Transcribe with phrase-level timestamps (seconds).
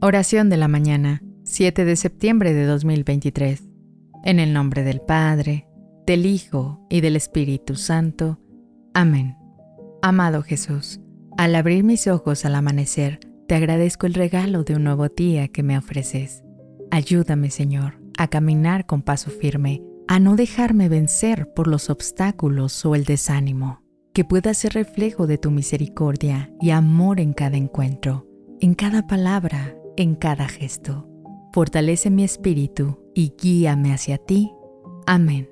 [0.00, 3.62] Oración de la mañana, 7 de septiembre de 2023.
[4.24, 5.68] En el nombre del Padre,
[6.06, 8.38] del Hijo y del Espíritu Santo.
[8.94, 9.36] Amén.
[10.02, 11.00] Amado Jesús,
[11.36, 15.62] al abrir mis ojos al amanecer, te agradezco el regalo de un nuevo día que
[15.62, 16.42] me ofreces.
[16.90, 22.94] Ayúdame, Señor, a caminar con paso firme, a no dejarme vencer por los obstáculos o
[22.94, 28.26] el desánimo, que pueda ser reflejo de tu misericordia y amor en cada encuentro,
[28.62, 31.08] en cada palabra en cada gesto.
[31.52, 34.52] Fortalece mi espíritu y guíame hacia ti.
[35.04, 35.51] Amén.